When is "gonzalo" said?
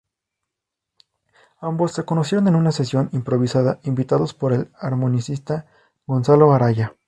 6.07-6.51